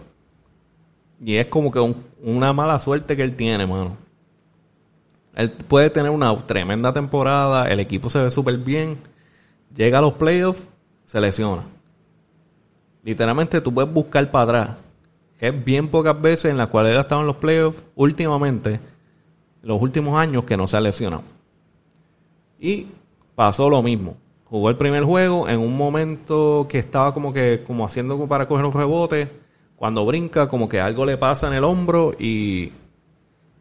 [1.20, 3.98] Y es como que una mala suerte que él tiene, mano.
[5.36, 8.98] Él puede tener una tremenda temporada, el equipo se ve súper bien,
[9.76, 10.68] llega a los playoffs,
[11.06, 11.64] se lesiona.
[13.04, 14.78] Literalmente tú puedes buscar para atrás.
[15.40, 18.80] Es bien pocas veces en las cuales él ha estado en los playoffs últimamente,
[19.62, 21.24] los últimos años, que no se ha lesionado.
[22.60, 22.88] Y
[23.36, 24.18] pasó lo mismo
[24.50, 28.66] jugó el primer juego en un momento que estaba como que como haciendo para coger
[28.66, 29.30] un rebote.
[29.76, 32.72] Cuando brinca, como que algo le pasa en el hombro y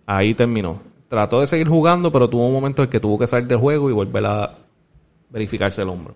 [0.06, 0.80] ahí terminó.
[1.08, 3.90] Trató de seguir jugando, pero tuvo un momento en que tuvo que salir del juego
[3.90, 4.54] y volver a
[5.28, 6.14] verificarse el hombro.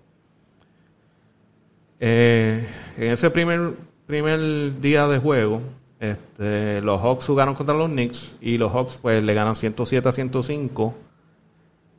[1.99, 3.73] Eh, en ese primer,
[4.07, 5.61] primer día de juego,
[5.99, 10.11] este, los Hawks jugaron contra los Knicks y los Hawks pues le ganan 107 a
[10.11, 10.95] 105.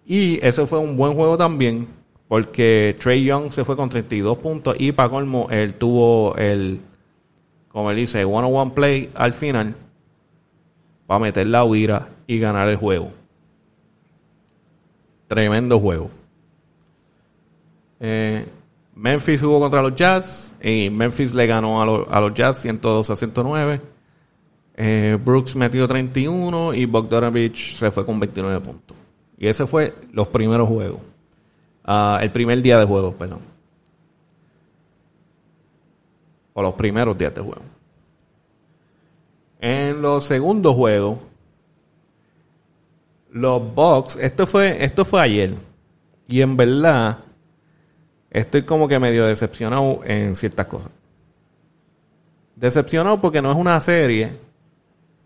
[0.06, 2.01] Y ese fue un buen juego también
[2.32, 5.18] porque Trey Young se fue con 32 puntos y para
[5.50, 6.80] él tuvo el,
[7.68, 9.74] como él dice, one on one play al final
[11.06, 13.10] para meter la huira y ganar el juego.
[15.28, 16.08] Tremendo juego.
[18.00, 18.48] Eh,
[18.94, 23.80] Memphis jugó contra los Jazz y Memphis le ganó a, los Jazz 102 a 109.
[24.76, 28.96] Eh, Brooks metió 31 y Bogdanovich se fue con 29 puntos.
[29.36, 31.11] Y ese fue los primeros juegos.
[31.84, 33.40] Ah, el primer día de juego, perdón.
[36.54, 37.62] O los primeros días de juego.
[39.60, 41.18] En los segundos juegos,
[43.30, 45.54] los Bucks, esto fue, esto fue ayer.
[46.28, 47.18] Y en verdad,
[48.30, 50.90] estoy como que medio decepcionado en ciertas cosas.
[52.56, 54.36] Decepcionado porque no es una serie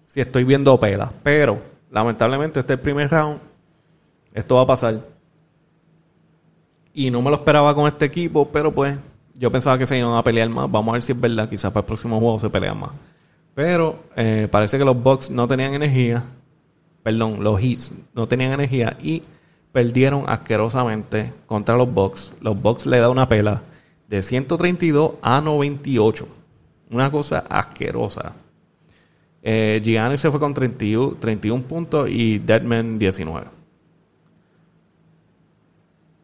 [0.07, 1.13] si estoy viendo pelas.
[1.23, 1.59] Pero,
[1.91, 3.41] lamentablemente, este es el primer round.
[4.33, 5.16] Esto va a pasar.
[6.99, 8.97] Y no me lo esperaba con este equipo, pero pues
[9.35, 10.71] yo pensaba que se iban a pelear más.
[10.71, 11.47] Vamos a ver si es verdad.
[11.47, 12.93] Quizás para el próximo juego se pelean más.
[13.55, 16.25] Pero eh, parece que los Bucks no tenían energía.
[17.03, 19.23] Perdón, los Heats no tenían energía y
[19.73, 22.33] perdieron asquerosamente contra los Bucks.
[22.41, 23.61] Los Bucks le da una pela
[24.09, 26.27] de 132 a 98.
[26.91, 28.33] Una cosa asquerosa.
[29.43, 29.83] Eh,
[30.17, 33.56] se fue con 31, 31 puntos y Deadman 19.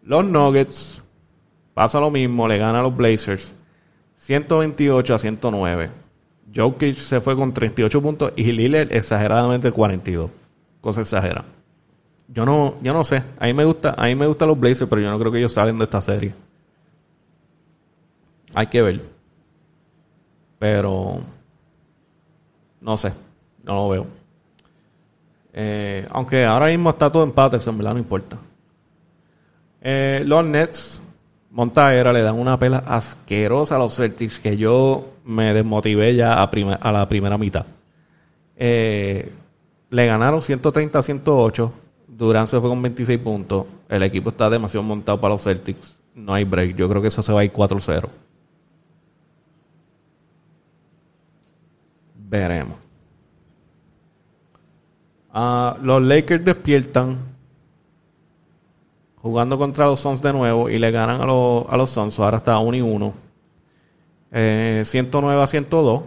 [0.03, 1.03] Los Nuggets
[1.75, 3.55] pasa lo mismo, le gana a los Blazers
[4.17, 5.91] 128 a 109.
[6.55, 10.31] Jokic se fue con 38 puntos y Lillard exageradamente 42.
[10.81, 11.47] Cosa exagerada.
[12.29, 13.23] Yo no, yo no sé.
[13.39, 15.39] A mí me gusta, a mí me gustan los Blazers, pero yo no creo que
[15.39, 16.33] ellos salen de esta serie.
[18.55, 19.01] Hay que ver.
[20.59, 21.21] Pero
[22.81, 23.13] no sé,
[23.65, 24.07] no lo veo.
[25.53, 28.39] Eh, aunque ahora mismo está todo empate, en verdad no importa.
[29.83, 31.03] Eh, los Nets,
[31.51, 36.45] Montaera, le dan una pela asquerosa a los Celtics que yo me desmotivé ya a,
[36.45, 37.67] a la primera mitad.
[38.57, 39.33] Eh,
[39.91, 41.73] le ganaron 130 a 108.
[42.07, 43.67] Durán se fue con 26 puntos.
[43.89, 45.97] El equipo está demasiado montado para los Celtics.
[46.15, 46.77] No hay break.
[46.77, 48.09] Yo creo que eso se va a ir 4-0.
[52.15, 52.77] Veremos.
[55.33, 57.32] Ah, los Lakers despiertan
[59.23, 62.19] jugando contra los Suns de nuevo y le ganan a los, a los Suns.
[62.19, 63.15] Ahora está 1 y 1.
[64.33, 66.03] 109 eh, a 102.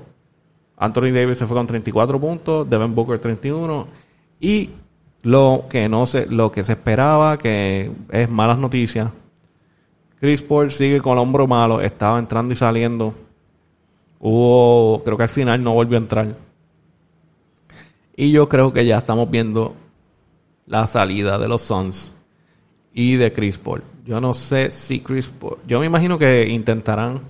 [0.78, 3.88] Anthony Davis se fue con 34 puntos, Devin Booker 31
[4.41, 4.71] y
[5.21, 9.10] lo que no se lo que se esperaba que es malas noticias.
[10.19, 13.13] Chris Paul sigue con el hombro malo, estaba entrando y saliendo.
[14.19, 16.36] Hubo creo que al final no volvió a entrar.
[18.17, 19.75] Y yo creo que ya estamos viendo
[20.67, 22.14] la salida de los Suns
[22.95, 23.84] y de Chris Paul.
[24.05, 27.21] Yo no sé si Chris Paul, yo me imagino que intentarán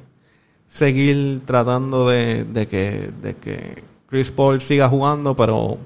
[0.67, 5.79] seguir tratando de, que, de que Chris Paul siga jugando, pero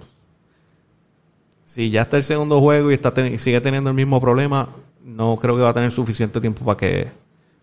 [1.63, 4.69] si ya está el segundo juego y está sigue teniendo el mismo problema,
[5.03, 7.07] no creo que va a tener suficiente tiempo para que,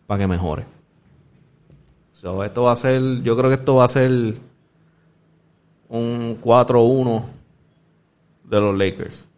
[0.06, 0.64] para que mejore.
[2.12, 4.36] esto va a ser, yo creo que esto va a ser
[5.88, 7.24] un 4-1
[8.44, 9.28] de los Lakers.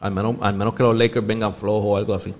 [0.00, 2.34] Al menos, al menos que los Lakers vengan flojos o algo así.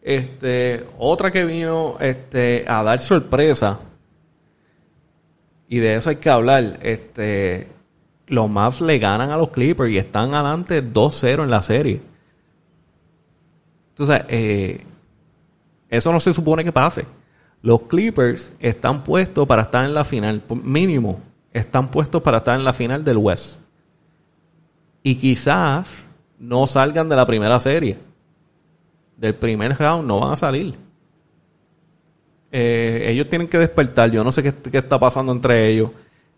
[0.00, 3.80] Este, otra que vino este, a dar sorpresa,
[5.68, 7.68] y de eso hay que hablar, este,
[8.28, 12.00] los Mavs le ganan a los Clippers y están adelante 2-0 en la serie.
[13.90, 14.84] Entonces, eh,
[15.88, 17.04] eso no se supone que pase.
[17.60, 21.20] Los Clippers están puestos para estar en la final, mínimo,
[21.52, 23.60] están puestos para estar en la final del West.
[25.02, 26.07] Y quizás
[26.38, 27.98] no salgan de la primera serie
[29.18, 30.74] del primer round no van a salir.
[32.50, 34.10] Eh, ellos tienen que despertar.
[34.10, 35.90] Yo no sé qué, está pasando entre ellos.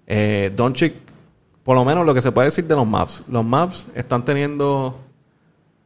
[0.07, 0.95] Eh, Doncic,
[1.63, 3.25] por lo menos lo que se puede decir de los maps.
[3.29, 4.99] Los maps están teniendo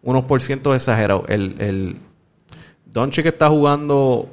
[0.02, 1.24] unos por ciento exagerados.
[1.28, 1.96] El, el
[3.24, 4.30] está jugando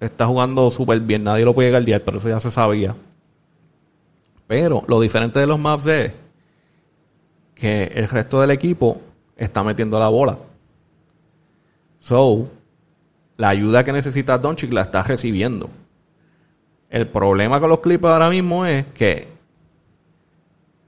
[0.00, 1.24] está jugando súper bien.
[1.24, 2.94] Nadie lo puede guardiar, pero eso ya se sabía.
[4.46, 6.12] Pero lo diferente de los maps es
[7.54, 9.00] que el resto del equipo
[9.36, 10.38] está metiendo la bola.
[11.98, 12.48] So,
[13.36, 15.70] la ayuda que necesita Doncic la está recibiendo.
[16.90, 19.28] El problema con los Clippers ahora mismo es que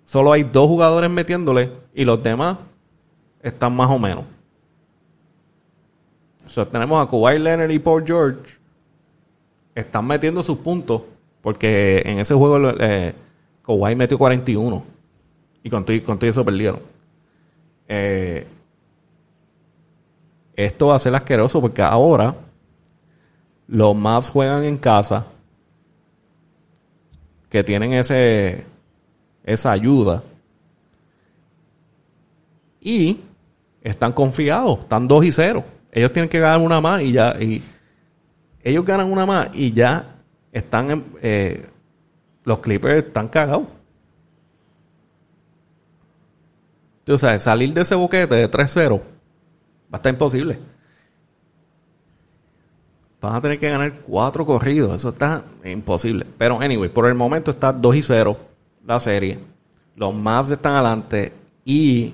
[0.04, 2.58] solo hay dos jugadores metiéndole y los demás
[3.42, 4.24] están más o menos.
[6.70, 8.56] Tenemos a Kawhi Leonard y Paul George.
[9.74, 11.02] Están metiendo sus puntos
[11.42, 13.14] porque en ese juego eh,
[13.64, 14.95] Kawhi metió 41
[15.66, 16.80] y con todo, con todo eso perdieron.
[17.88, 18.46] Eh,
[20.54, 22.36] esto va a ser asqueroso porque ahora
[23.66, 25.26] los Mavs juegan en casa
[27.50, 28.64] que tienen ese
[29.42, 30.22] esa ayuda
[32.80, 33.18] y
[33.82, 35.64] están confiados, están 2 y 0.
[35.90, 37.60] Ellos tienen que ganar una más y ya y
[38.62, 40.14] ellos ganan una más y ya
[40.52, 41.66] están eh,
[42.44, 43.75] los Clippers están cagados.
[47.06, 50.58] Tú sabes, salir de ese boquete de 3-0 Va a estar imposible.
[53.20, 54.92] Van a tener que ganar cuatro corridos.
[54.92, 56.26] Eso está imposible.
[56.36, 58.36] Pero, anyway, por el momento está 2 y 0
[58.84, 59.38] la serie.
[59.94, 61.32] Los Mavs están adelante.
[61.64, 62.12] Y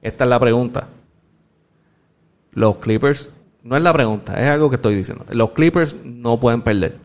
[0.00, 0.88] esta es la pregunta.
[2.52, 3.30] Los Clippers,
[3.62, 5.26] no es la pregunta, es algo que estoy diciendo.
[5.30, 6.96] Los Clippers no pueden perder.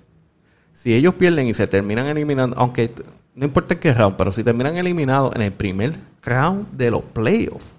[0.72, 2.94] Si ellos pierden y se terminan eliminando, aunque
[3.36, 7.04] no importa en qué round, pero si terminan eliminados en el primer round de los
[7.04, 7.74] playoffs,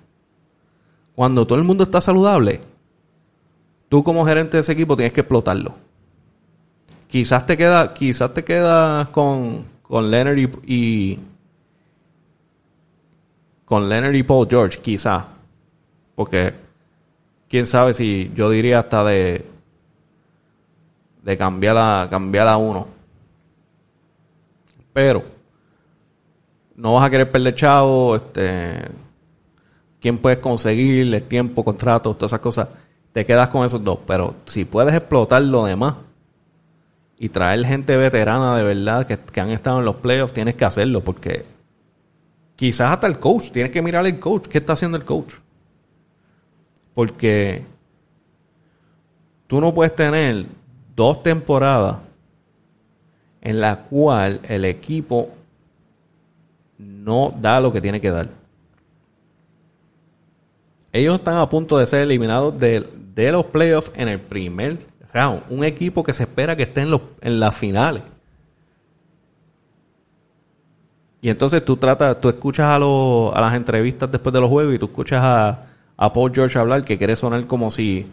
[1.14, 2.60] cuando todo el mundo está saludable,
[3.88, 5.74] tú como gerente de ese equipo tienes que explotarlo.
[7.06, 11.18] Quizás te queda, quizás te quedas con, con Leonard y,
[13.64, 15.24] con Leonard y Paul George, quizás.
[16.14, 16.54] Porque
[17.48, 19.52] quién sabe si yo diría hasta de
[21.22, 22.86] de cambiar a, cambiar a uno.
[24.92, 25.22] Pero
[26.76, 28.90] no vas a querer perder chavo, este
[30.00, 32.68] quién puedes conseguir, el tiempo, contrato, todas esas cosas,
[33.12, 34.00] te quedas con esos dos.
[34.04, 35.94] Pero si puedes explotar lo demás
[37.18, 40.64] y traer gente veterana de verdad que, que han estado en los playoffs, tienes que
[40.64, 41.46] hacerlo porque
[42.56, 45.34] quizás hasta el coach, tienes que mirar el coach, qué está haciendo el coach.
[46.94, 47.64] Porque
[49.46, 50.46] tú no puedes tener
[50.96, 51.98] dos temporadas
[53.40, 55.30] en la cual el equipo
[56.82, 58.28] no da lo que tiene que dar.
[60.92, 64.78] ellos están a punto de ser eliminados de, de los playoffs en el primer
[65.12, 65.42] round.
[65.48, 68.02] Un equipo que se espera que esté en, los, en las finales.
[71.20, 74.74] Y entonces tú tratas, tú escuchas a, los, a las entrevistas después de los juegos
[74.74, 75.66] y tú escuchas a,
[75.96, 78.06] a Paul George hablar que quiere sonar como si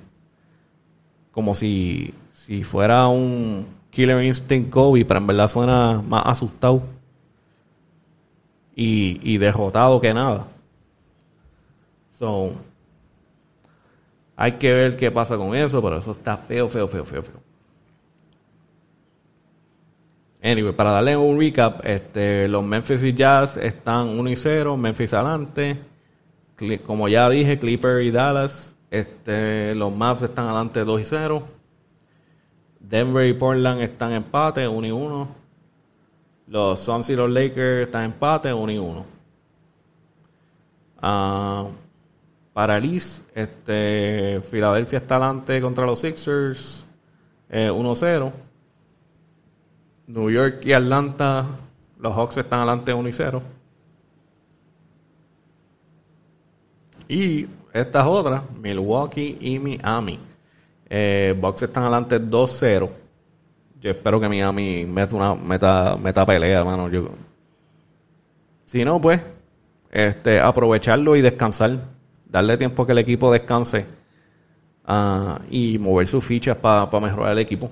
[1.32, 6.84] como si, si fuera un Killer Instinct Kobe, pero en verdad suena más asustado
[8.80, 10.48] y, y derrotado que nada.
[12.12, 12.54] So,
[14.38, 17.42] hay que ver qué pasa con eso, pero eso está feo, feo, feo, feo, feo.
[20.42, 25.14] Anyway, para darle un recap, este, los Memphis y Jazz están 1 y 0, Memphis
[25.14, 25.78] adelante.
[26.86, 31.44] Como ya dije, Clipper y Dallas, este, los Mavs están adelante 2 y 0.
[32.80, 35.39] Denver y Portland están empate, 1 y 1.
[36.50, 39.06] Los Suns y los Lakers están en empate, 1 y 1.
[41.02, 41.68] Ah,
[42.54, 46.86] para Liz, este, Filadelfia está adelante contra los Sixers,
[47.50, 48.28] 1-0.
[48.28, 48.32] Eh,
[50.08, 51.46] New York y Atlanta,
[52.00, 53.44] los Hawks están adelante 1 y 0.
[57.08, 60.20] Y estas otras, Milwaukee y Miami.
[60.90, 62.90] Eh, Bucks están adelante 2-0.
[63.82, 66.90] Yo espero que Miami meta una meta, meta pelea, mano.
[66.90, 67.10] Yo,
[68.66, 69.22] si no, pues,
[69.92, 71.80] este, aprovecharlo y descansar.
[72.26, 73.86] Darle tiempo a que el equipo descanse.
[74.88, 77.72] Uh, y mover sus fichas para mejorar el equipo.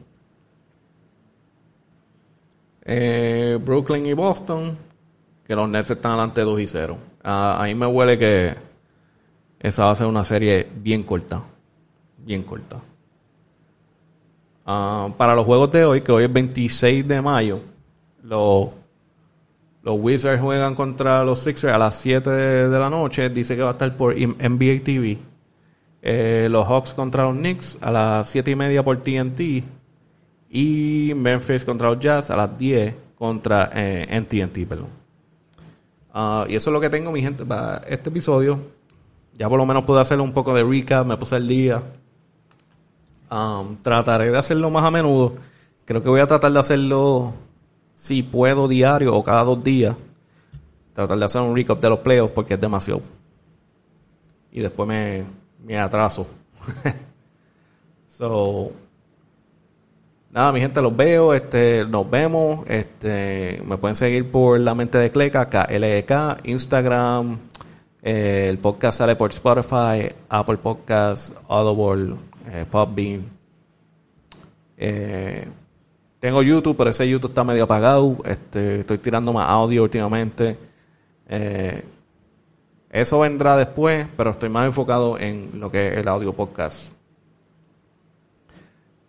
[2.86, 4.78] Eh, Brooklyn y Boston,
[5.46, 6.98] que los Nets están adelante 2 y 0.
[7.24, 8.56] Uh, ahí me huele que
[9.60, 11.44] esa va a ser una serie bien corta.
[12.18, 12.80] Bien corta.
[14.68, 17.62] Uh, para los juegos de hoy, que hoy es 26 de mayo,
[18.22, 18.68] los,
[19.82, 23.30] los Wizards juegan contra los Sixers a las 7 de, la noche.
[23.30, 25.18] Dice que va a estar por NBA TV.
[26.02, 29.64] Eh, los Hawks contra los Knicks a las 7 y media por TNT.
[30.50, 34.90] Y Memphis contra los Jazz a las 10 contra eh, NTNT, perdón.
[36.14, 38.60] Ah, y eso es lo que tengo, mi gente, para este episodio.
[39.38, 41.82] Ya por lo menos pude hacerle un poco de recap, me puse el día.
[43.30, 45.36] Um, trataré de hacerlo más a menudo.
[45.86, 47.34] Creo que voy a tratar de hacerlo,
[47.96, 49.96] si puedo, diario o cada dos días.
[50.94, 53.02] Tratar de hacer un recap de los playoffs porque es demasiado.
[54.52, 55.26] Y después me,
[55.64, 56.28] me atraso.
[58.08, 58.72] so,
[60.30, 64.98] Nada, mi gente, los veo, este, nos vemos, este, me pueden seguir por La Mente
[64.98, 66.12] de Cleca, KLEK,
[66.44, 67.40] e Instagram,
[68.04, 72.18] eh, el podcast sale por Spotify, Apple Podcasts, Audible,
[72.52, 73.22] eh.
[74.78, 75.48] Eh,
[76.20, 80.58] tengo YouTube, pero ese YouTube está medio apagado, este, estoy tirando más audio últimamente.
[81.28, 81.84] Eh,
[82.90, 86.94] eso vendrá después, pero estoy más enfocado en lo que es el audio podcast.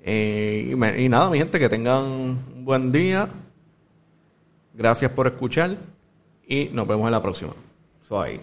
[0.01, 3.29] Eh, y, nada, mi gente, que tengan un buen día.
[4.75, 5.77] Gracias por escuchar
[6.47, 7.53] y nos vemos en la próxima.
[8.03, 8.41] So ahí.